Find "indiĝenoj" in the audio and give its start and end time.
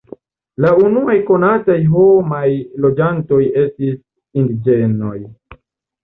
4.45-5.13